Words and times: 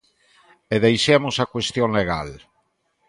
E 0.73 0.77
deixemos 0.85 1.35
a 1.39 1.49
cuestión 1.53 1.89
legal. 1.99 2.29